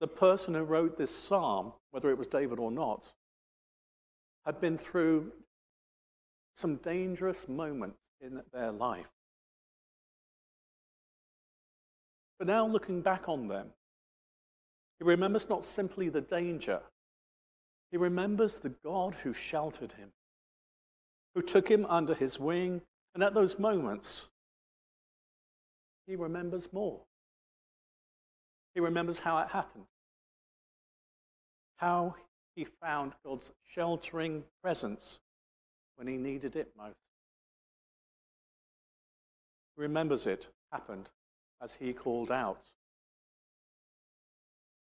the 0.00 0.08
person 0.08 0.54
who 0.54 0.62
wrote 0.62 0.96
this 0.96 1.14
psalm, 1.14 1.72
whether 1.90 2.10
it 2.10 2.18
was 2.18 2.26
David 2.26 2.58
or 2.58 2.70
not, 2.70 3.12
had 4.46 4.60
been 4.60 4.78
through 4.78 5.30
some 6.54 6.76
dangerous 6.76 7.48
moments 7.48 7.98
in 8.20 8.42
their 8.52 8.72
life. 8.72 9.06
But 12.38 12.48
now, 12.48 12.66
looking 12.66 13.02
back 13.02 13.28
on 13.28 13.46
them, 13.46 13.68
he 14.98 15.04
remembers 15.04 15.50
not 15.50 15.64
simply 15.64 16.08
the 16.08 16.22
danger, 16.22 16.80
he 17.90 17.98
remembers 17.98 18.58
the 18.58 18.74
God 18.82 19.14
who 19.14 19.34
sheltered 19.34 19.92
him, 19.92 20.10
who 21.34 21.42
took 21.42 21.70
him 21.70 21.84
under 21.86 22.14
his 22.14 22.40
wing, 22.40 22.80
and 23.14 23.22
at 23.22 23.34
those 23.34 23.58
moments, 23.58 24.28
he 26.06 26.16
remembers 26.16 26.72
more. 26.72 27.00
He 28.74 28.80
remembers 28.80 29.18
how 29.18 29.38
it 29.38 29.48
happened. 29.48 29.86
how 31.80 32.14
he 32.54 32.64
found 32.64 33.12
God's 33.24 33.52
sheltering 33.64 34.44
presence 34.62 35.18
when 35.96 36.06
he 36.06 36.16
needed 36.18 36.54
it 36.56 36.70
most. 36.76 36.96
He 39.76 39.82
remembers 39.82 40.26
it 40.26 40.48
happened 40.70 41.10
as 41.62 41.74
he 41.74 41.94
called 41.94 42.30
out. 42.30 42.70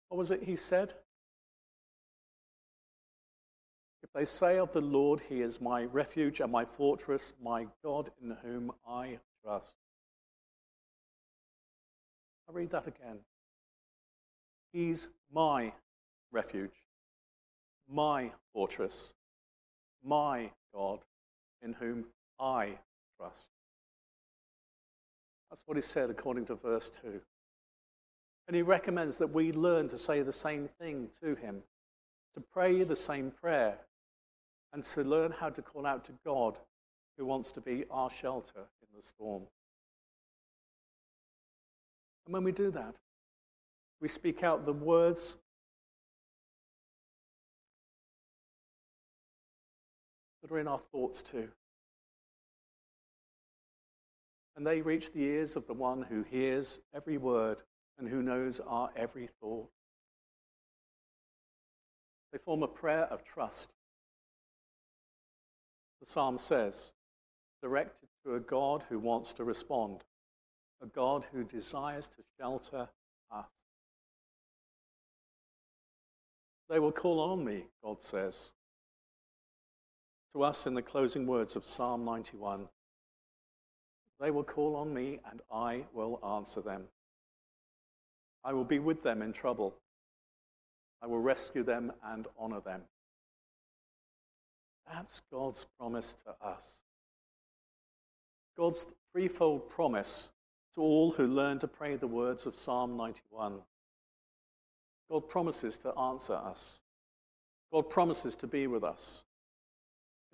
What 0.08 0.18
was 0.18 0.30
it 0.30 0.44
he 0.44 0.54
said? 0.54 0.94
They 4.16 4.24
say 4.24 4.58
of 4.58 4.72
the 4.72 4.80
Lord, 4.80 5.20
He 5.28 5.42
is 5.42 5.60
my 5.60 5.84
refuge 5.84 6.40
and 6.40 6.50
my 6.50 6.64
fortress, 6.64 7.34
my 7.42 7.66
God 7.84 8.08
in 8.22 8.34
whom 8.42 8.72
I 8.88 9.18
trust. 9.44 9.74
I'll 12.48 12.54
read 12.54 12.70
that 12.70 12.86
again. 12.86 13.18
He's 14.72 15.08
my 15.30 15.70
refuge, 16.32 16.72
my 17.92 18.32
fortress, 18.54 19.12
my 20.02 20.50
God 20.72 21.00
in 21.62 21.74
whom 21.74 22.06
I 22.40 22.78
trust. 23.18 23.48
That's 25.50 25.62
what 25.66 25.76
he 25.76 25.82
said 25.82 26.08
according 26.08 26.46
to 26.46 26.54
verse 26.54 26.88
2. 26.88 27.20
And 28.46 28.56
he 28.56 28.62
recommends 28.62 29.18
that 29.18 29.26
we 29.34 29.52
learn 29.52 29.88
to 29.88 29.98
say 29.98 30.22
the 30.22 30.32
same 30.32 30.70
thing 30.80 31.10
to 31.22 31.34
him, 31.34 31.62
to 32.32 32.40
pray 32.40 32.82
the 32.82 32.96
same 32.96 33.30
prayer, 33.30 33.78
and 34.76 34.84
to 34.84 35.02
learn 35.04 35.32
how 35.32 35.48
to 35.48 35.62
call 35.62 35.86
out 35.86 36.04
to 36.04 36.12
God 36.22 36.58
who 37.16 37.24
wants 37.24 37.50
to 37.50 37.62
be 37.62 37.86
our 37.90 38.10
shelter 38.10 38.58
in 38.58 38.88
the 38.94 39.00
storm. 39.00 39.44
And 42.26 42.34
when 42.34 42.44
we 42.44 42.52
do 42.52 42.70
that, 42.70 42.94
we 44.02 44.08
speak 44.08 44.44
out 44.44 44.66
the 44.66 44.74
words 44.74 45.38
that 50.42 50.52
are 50.52 50.58
in 50.58 50.68
our 50.68 50.82
thoughts 50.92 51.22
too. 51.22 51.48
And 54.58 54.66
they 54.66 54.82
reach 54.82 55.10
the 55.10 55.22
ears 55.22 55.56
of 55.56 55.66
the 55.66 55.72
one 55.72 56.02
who 56.02 56.22
hears 56.22 56.80
every 56.94 57.16
word 57.16 57.62
and 57.98 58.06
who 58.06 58.20
knows 58.20 58.60
our 58.60 58.90
every 58.94 59.30
thought. 59.40 59.70
They 62.30 62.38
form 62.38 62.62
a 62.62 62.68
prayer 62.68 63.04
of 63.04 63.24
trust. 63.24 63.70
The 66.00 66.06
psalm 66.06 66.38
says, 66.38 66.92
directed 67.62 68.08
to 68.24 68.34
a 68.34 68.40
God 68.40 68.84
who 68.88 68.98
wants 68.98 69.32
to 69.34 69.44
respond, 69.44 70.04
a 70.82 70.86
God 70.86 71.26
who 71.32 71.44
desires 71.44 72.06
to 72.08 72.22
shelter 72.38 72.88
us. 73.30 73.46
They 76.68 76.78
will 76.78 76.92
call 76.92 77.20
on 77.20 77.44
me, 77.44 77.64
God 77.82 78.02
says. 78.02 78.52
To 80.34 80.42
us 80.42 80.66
in 80.66 80.74
the 80.74 80.82
closing 80.82 81.26
words 81.26 81.56
of 81.56 81.64
Psalm 81.64 82.04
91, 82.04 82.68
they 84.20 84.30
will 84.30 84.44
call 84.44 84.76
on 84.76 84.92
me 84.92 85.20
and 85.30 85.40
I 85.50 85.84
will 85.94 86.20
answer 86.24 86.60
them. 86.60 86.84
I 88.44 88.52
will 88.52 88.64
be 88.64 88.78
with 88.78 89.02
them 89.02 89.22
in 89.22 89.32
trouble. 89.32 89.74
I 91.02 91.06
will 91.06 91.20
rescue 91.20 91.62
them 91.62 91.92
and 92.04 92.26
honor 92.38 92.60
them. 92.60 92.82
That's 94.92 95.20
God's 95.32 95.66
promise 95.78 96.14
to 96.24 96.46
us. 96.46 96.80
God's 98.56 98.86
threefold 99.12 99.68
promise 99.68 100.30
to 100.74 100.80
all 100.80 101.10
who 101.10 101.26
learn 101.26 101.58
to 101.58 101.68
pray 101.68 101.96
the 101.96 102.06
words 102.06 102.46
of 102.46 102.54
Psalm 102.54 102.96
91. 102.96 103.60
God 105.10 105.28
promises 105.28 105.78
to 105.78 105.92
answer 105.98 106.34
us. 106.34 106.80
God 107.72 107.90
promises 107.90 108.36
to 108.36 108.46
be 108.46 108.66
with 108.66 108.84
us. 108.84 109.24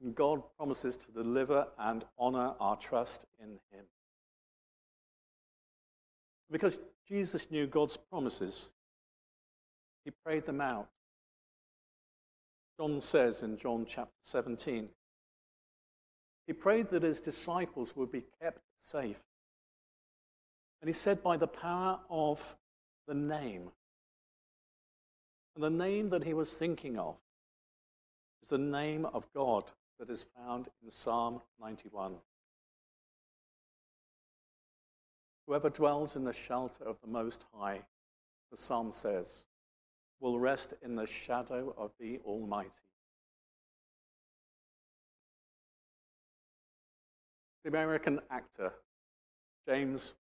And 0.03 0.15
God 0.15 0.43
promises 0.57 0.97
to 0.99 1.13
deliver 1.13 1.67
and 1.79 2.05
honor 2.19 2.55
our 2.61 2.77
trust 2.77 3.25
in 3.41 3.51
Him. 3.71 3.85
Because 6.51 6.81
Jesus 7.09 7.51
knew 7.51 7.67
God's 7.67 7.97
promises, 7.97 8.71
He 10.05 10.11
prayed 10.11 10.45
them 10.45 10.61
out. 10.61 10.89
John 12.79 13.01
says 13.01 13.43
in 13.43 13.57
John 13.57 13.85
chapter 13.87 14.13
17, 14.23 14.89
He 16.47 16.53
prayed 16.53 16.89
that 16.89 17.03
His 17.03 17.21
disciples 17.21 17.95
would 17.97 18.11
be 18.11 18.25
kept 18.41 18.61
safe. 18.79 19.21
And 20.81 20.89
He 20.89 20.95
said, 20.95 21.23
by 21.23 21.37
the 21.37 21.47
power 21.47 22.01
of 22.11 22.57
the 23.07 23.15
name. 23.15 23.71
And 25.55 25.63
the 25.63 25.71
name 25.71 26.11
that 26.11 26.25
He 26.25 26.35
was 26.35 26.57
thinking 26.57 26.99
of 26.99 27.17
is 28.43 28.49
the 28.49 28.59
name 28.59 29.07
of 29.07 29.33
God 29.33 29.71
that 29.99 30.11
is 30.11 30.27
found 30.37 30.69
in 30.83 30.91
Psalm 30.91 31.41
91. 31.61 32.15
Whoever 35.47 35.71
dwells 35.71 36.17
in 36.17 36.25
the 36.25 36.33
shelter 36.33 36.85
of 36.85 37.01
the 37.01 37.09
Most 37.09 37.45
High, 37.55 37.83
the 38.51 38.57
psalm 38.57 38.91
says, 38.93 39.45
will 40.23 40.39
rest 40.39 40.73
in 40.83 40.95
the 40.95 41.05
shadow 41.05 41.75
of 41.77 41.91
the 41.99 42.21
Almighty. 42.25 42.71
The 47.65 47.71
American 47.71 48.21
actor, 48.31 48.73
James, 49.69 50.15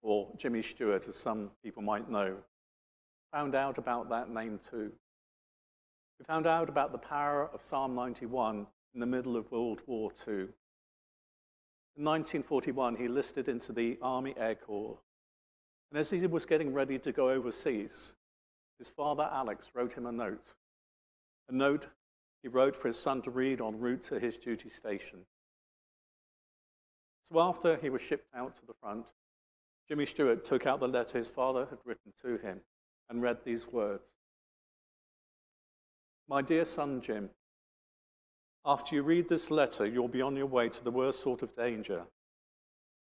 or 0.00 0.28
Jimmy 0.38 0.62
Stewart, 0.62 1.06
as 1.06 1.16
some 1.16 1.50
people 1.62 1.82
might 1.82 2.10
know, 2.10 2.36
found 3.30 3.54
out 3.54 3.76
about 3.76 4.08
that 4.08 4.30
name 4.30 4.58
too. 4.58 4.90
He 6.18 6.24
found 6.24 6.46
out 6.46 6.70
about 6.70 6.90
the 6.90 6.98
power 6.98 7.50
of 7.52 7.62
Psalm 7.62 7.94
91 7.94 8.66
in 8.94 9.00
the 9.00 9.06
middle 9.06 9.36
of 9.36 9.50
World 9.52 9.82
War 9.86 10.10
II. 10.26 10.48
In 11.94 12.04
1941, 12.04 12.96
he 12.96 13.06
listed 13.06 13.48
into 13.48 13.72
the 13.74 13.98
Army 14.00 14.34
Air 14.38 14.54
Corps. 14.54 14.98
And 15.90 15.98
as 15.98 16.08
he 16.08 16.26
was 16.26 16.46
getting 16.46 16.72
ready 16.72 16.98
to 16.98 17.12
go 17.12 17.28
overseas, 17.28 18.14
his 18.82 18.90
father 18.90 19.30
Alex 19.32 19.70
wrote 19.74 19.92
him 19.92 20.06
a 20.06 20.12
note. 20.12 20.54
A 21.48 21.52
note 21.52 21.86
he 22.42 22.48
wrote 22.48 22.74
for 22.74 22.88
his 22.88 22.98
son 22.98 23.22
to 23.22 23.30
read 23.30 23.60
en 23.60 23.78
route 23.78 24.02
to 24.02 24.18
his 24.18 24.36
duty 24.36 24.68
station. 24.68 25.20
So 27.22 27.38
after 27.38 27.76
he 27.76 27.90
was 27.90 28.02
shipped 28.02 28.26
out 28.34 28.56
to 28.56 28.66
the 28.66 28.74
front, 28.80 29.12
Jimmy 29.86 30.04
Stewart 30.04 30.44
took 30.44 30.66
out 30.66 30.80
the 30.80 30.88
letter 30.88 31.16
his 31.16 31.28
father 31.28 31.64
had 31.70 31.78
written 31.84 32.12
to 32.22 32.38
him 32.38 32.60
and 33.08 33.22
read 33.22 33.44
these 33.44 33.68
words 33.68 34.16
My 36.28 36.42
dear 36.42 36.64
son 36.64 37.00
Jim, 37.00 37.30
after 38.64 38.96
you 38.96 39.04
read 39.04 39.28
this 39.28 39.52
letter, 39.52 39.86
you'll 39.86 40.08
be 40.08 40.22
on 40.22 40.34
your 40.34 40.46
way 40.46 40.68
to 40.68 40.82
the 40.82 40.90
worst 40.90 41.20
sort 41.20 41.44
of 41.44 41.54
danger. 41.54 42.02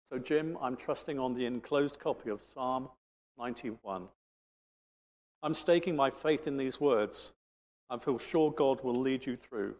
So, 0.08 0.16
Jim, 0.16 0.56
I'm 0.60 0.76
trusting 0.76 1.18
on 1.18 1.34
the 1.34 1.46
enclosed 1.46 1.98
copy 1.98 2.30
of 2.30 2.40
Psalm 2.40 2.88
91. 3.36 4.06
I'm 5.46 5.54
staking 5.54 5.94
my 5.94 6.10
faith 6.10 6.48
in 6.48 6.56
these 6.56 6.80
words. 6.80 7.32
I 7.88 7.98
feel 7.98 8.18
sure 8.18 8.50
God 8.50 8.82
will 8.82 8.96
lead 8.96 9.24
you 9.24 9.36
through. 9.36 9.76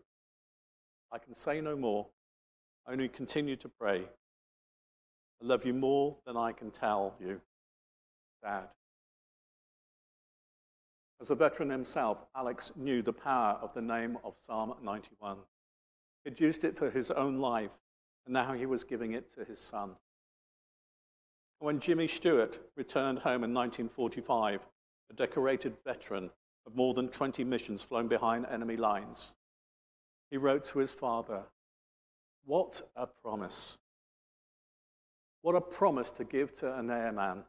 I 1.11 1.19
can 1.19 1.35
say 1.35 1.61
no 1.61 1.75
more, 1.75 2.07
only 2.87 3.09
continue 3.09 3.57
to 3.57 3.69
pray. 3.69 4.03
I 4.03 5.45
love 5.45 5.67
you 5.67 5.75
more 5.75 6.17
than 6.25 6.37
I 6.37 6.53
can 6.53 6.71
tell 6.71 7.17
you, 7.19 7.41
Dad. 8.45 8.69
As 11.21 11.31
a 11.31 11.35
veteran 11.35 11.69
himself, 11.69 12.19
Alex 12.37 12.71
knew 12.77 13.03
the 13.03 13.13
power 13.13 13.59
of 13.61 13.75
the 13.75 13.83
name 13.83 14.19
of 14.23 14.39
Psalm 14.41 14.73
91. 14.81 15.39
He'd 16.25 16.39
used 16.39 16.63
it 16.63 16.79
for 16.79 16.91
his 16.91 17.11
own 17.11 17.39
life, 17.41 17.77
and 18.25 18.33
now 18.33 18.53
he 18.53 18.67
was 18.67 18.85
giving 18.85 19.15
it 19.15 19.29
to 19.31 19.45
his 19.45 19.59
son. 19.59 19.97
When 21.59 21.81
Jimmy 21.81 22.07
Stewart 22.07 22.61
returned 22.77 23.19
home 23.19 23.43
in 23.43 23.53
1945, 23.53 24.61
a 25.11 25.15
decorated 25.15 25.77
veteran 25.85 26.31
of 26.67 26.75
more 26.75 26.95
than 26.95 27.09
20 27.09 27.45
missions 27.45 27.83
flown 27.83 28.09
behind 28.09 28.47
enemy 28.47 28.77
lines, 28.77 29.35
he 30.31 30.37
wrote 30.37 30.65
to 30.65 30.79
his 30.79 30.93
father, 30.93 31.43
What 32.45 32.83
a 32.97 33.07
promise! 33.07 33.79
What 35.43 35.55
a 35.55 35.61
promise 35.61 36.11
to 36.13 36.25
give 36.25 36.53
to 36.55 36.77
an 36.77 36.91
airman. 36.91 37.45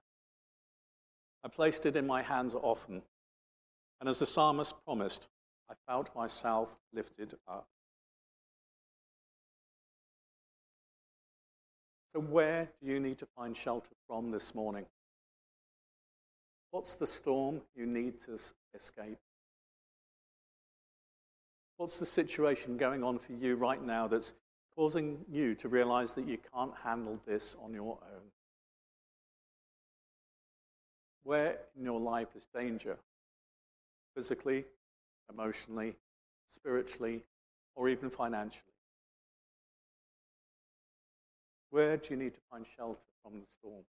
I 1.44 1.48
placed 1.48 1.86
it 1.86 1.96
in 1.96 2.06
my 2.06 2.22
hands 2.22 2.54
often, 2.54 3.02
and 4.00 4.08
as 4.08 4.20
the 4.20 4.26
psalmist 4.26 4.76
promised, 4.86 5.28
I 5.70 5.74
felt 5.88 6.16
myself 6.16 6.78
lifted 6.94 7.34
up. 7.48 7.68
So, 12.14 12.22
where 12.22 12.70
do 12.82 12.88
you 12.92 13.00
need 13.00 13.18
to 13.20 13.28
find 13.36 13.56
shelter 13.56 13.92
from 14.08 14.32
this 14.32 14.54
morning? 14.54 14.86
What's 16.78 16.96
the 16.96 17.08
storm 17.08 17.62
you 17.76 17.88
need 17.88 18.20
to 18.20 18.38
escape? 18.76 19.18
What's 21.78 21.98
the 21.98 22.06
situation 22.06 22.78
going 22.78 23.04
on 23.04 23.18
for 23.18 23.34
you 23.34 23.56
right 23.56 23.84
now 23.84 24.06
that's 24.08 24.36
causing 24.76 25.18
you 25.28 25.56
to 25.56 25.70
realize 25.70 26.14
that 26.14 26.28
you 26.28 26.38
can't 26.54 26.74
handle 26.84 27.20
this 27.26 27.58
on 27.64 27.74
your 27.74 27.98
own? 28.14 28.30
Where 31.24 31.58
in 31.76 31.84
your 31.84 32.00
life 32.00 32.28
is 32.36 32.48
danger? 32.54 32.96
Physically, 34.14 34.64
emotionally, 35.34 35.96
spiritually, 36.48 37.24
or 37.76 37.90
even 37.90 38.12
financially? 38.12 38.62
Where 41.72 41.98
do 41.98 42.14
you 42.14 42.18
need 42.18 42.36
to 42.36 42.42
find 42.52 42.68
shelter 42.68 43.00
from 43.24 43.40
the 43.40 43.48
storm? 43.48 43.84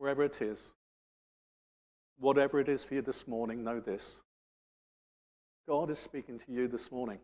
Wherever 0.00 0.22
it 0.22 0.40
is, 0.40 0.72
whatever 2.20 2.58
it 2.58 2.70
is 2.70 2.82
for 2.82 2.94
you 2.94 3.02
this 3.02 3.28
morning, 3.28 3.62
know 3.62 3.80
this. 3.80 4.22
God 5.68 5.90
is 5.90 5.98
speaking 5.98 6.38
to 6.38 6.50
you 6.50 6.68
this 6.68 6.90
morning. 6.90 7.18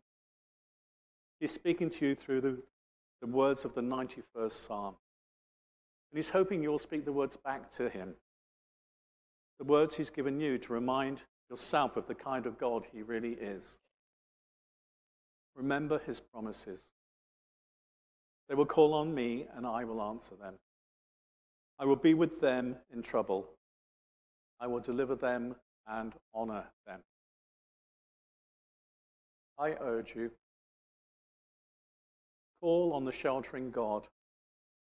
He's 1.41 1.53
speaking 1.53 1.89
to 1.89 2.09
you 2.09 2.15
through 2.15 2.43
the, 2.43 2.63
the 3.23 3.29
words 3.29 3.65
of 3.65 3.73
the 3.73 3.81
91st 3.81 4.53
Psalm. 4.53 4.95
And 6.13 6.19
He's 6.19 6.29
hoping 6.29 6.63
you'll 6.63 6.79
speak 6.79 7.07
the 7.07 7.13
words 7.13 7.39
back 7.39 7.71
to 7.71 7.89
Him. 7.89 8.13
The 9.59 9.65
words 9.65 9.97
He's 9.97 10.11
given 10.11 10.39
you 10.39 10.59
to 10.59 10.75
remind 10.75 11.23
yourself 11.49 11.97
of 11.97 12.07
the 12.07 12.15
kind 12.15 12.45
of 12.45 12.59
God 12.59 12.87
He 12.93 13.01
really 13.01 13.39
is. 13.41 13.79
Remember 15.55 15.99
His 16.05 16.21
promises. 16.21 16.91
They 18.51 18.55
will 18.55 18.67
call 18.67 18.93
on 18.93 19.15
me, 19.15 19.47
and 19.57 19.67
I 19.67 19.85
will 19.85 20.03
answer 20.03 20.35
them. 20.35 20.57
I 21.79 21.85
will 21.85 21.97
be 21.97 22.15
with 22.15 22.41
them 22.41 22.77
in 22.93 23.03
trouble. 23.03 23.49
I 24.61 24.67
will 24.67 24.81
deliver 24.81 25.15
them 25.15 25.57
and 25.87 26.15
honor 26.35 26.65
them. 26.87 27.01
I 29.59 29.71
urge 29.81 30.15
you, 30.15 30.31
call 32.61 32.93
on 32.93 33.05
the 33.05 33.13
sheltering 33.13 33.71
God 33.71 34.09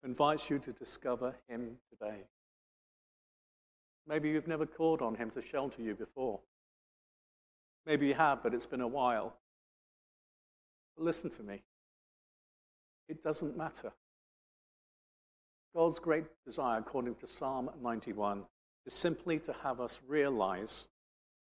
who 0.01 0.09
invites 0.09 0.49
you 0.49 0.59
to 0.59 0.73
discover 0.73 1.35
him 1.47 1.77
today. 1.89 2.23
Maybe 4.07 4.29
you've 4.29 4.47
never 4.47 4.65
called 4.65 5.01
on 5.01 5.15
him 5.15 5.29
to 5.31 5.41
shelter 5.41 5.81
you 5.81 5.95
before. 5.95 6.39
Maybe 7.85 8.07
you 8.07 8.13
have, 8.15 8.41
but 8.43 8.53
it's 8.53 8.65
been 8.65 8.81
a 8.81 8.87
while. 8.87 9.35
But 10.95 11.05
listen 11.05 11.29
to 11.31 11.43
me. 11.43 11.61
It 13.07 13.21
doesn't 13.21 13.55
matter. 13.55 13.91
God's 15.75 15.99
great 15.99 16.25
desire, 16.45 16.79
according 16.79 17.15
to 17.15 17.27
Psalm 17.27 17.69
91, 17.81 18.43
is 18.85 18.93
simply 18.93 19.39
to 19.39 19.53
have 19.63 19.79
us 19.79 19.99
realize 20.07 20.87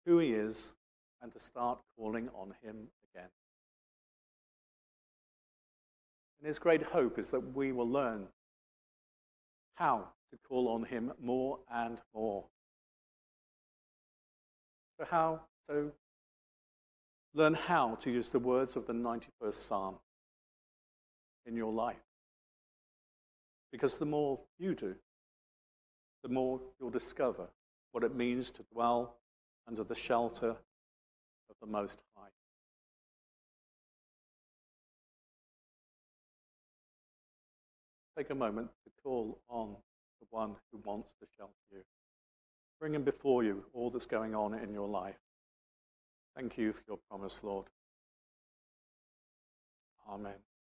who 0.07 0.19
He 0.19 0.33
is 0.33 0.75
and 1.21 1.33
to 1.33 1.39
start 1.39 1.79
calling 1.97 2.29
on 2.35 2.55
Him 2.63 2.89
again. 3.13 3.29
And 6.39 6.47
His 6.47 6.59
great 6.59 6.83
hope 6.83 7.19
is 7.19 7.31
that 7.33 7.55
we 7.55 7.73
will 7.73 7.89
learn 7.89 8.29
how 9.75 10.09
to 10.31 10.39
call 10.49 10.69
on 10.69 10.85
Him 10.85 11.13
more 11.21 11.59
and 11.73 12.01
more. 12.15 12.45
So, 14.99 15.07
how? 15.11 15.41
So, 15.69 15.91
learn 17.35 17.55
how 17.55 17.97
to 17.97 18.11
use 18.11 18.31
the 18.31 18.39
words 18.39 18.77
of 18.77 18.87
the 18.87 18.93
91st 18.93 19.55
Psalm 19.55 19.97
in 21.45 21.57
your 21.57 21.73
life. 21.73 21.97
Because 23.73 23.99
the 23.99 24.07
more 24.07 24.39
you 24.59 24.75
do, 24.75 24.95
the 26.23 26.29
more 26.29 26.61
you'll 26.79 26.91
discover 26.91 27.49
what 27.93 28.05
it 28.05 28.15
means 28.15 28.51
to 28.53 28.63
dwell 28.73 29.17
under 29.67 29.83
the 29.83 29.95
shelter 29.95 30.51
of 30.51 31.57
the 31.61 31.67
Most 31.67 32.03
High. 32.15 32.29
Take 38.17 38.31
a 38.31 38.35
moment 38.35 38.69
to 38.85 38.91
call 39.03 39.41
on 39.49 39.75
the 40.21 40.27
one 40.31 40.55
who 40.71 40.79
wants 40.85 41.15
to 41.21 41.27
shelter 41.37 41.53
you. 41.73 41.81
Bring 42.79 42.95
him 42.95 43.05
before 43.05 43.43
you 43.43 43.65
all 43.73 43.91
that's 43.91 44.07
going 44.07 44.35
on 44.35 44.55
in 44.55 44.75
your 44.75 44.89
life. 44.89 45.19
Thank 46.37 46.59
you 46.59 46.73
for 46.73 46.83
your 46.87 46.99
promise, 47.09 47.41
Lord. 47.43 47.67
Amen. 50.09 50.52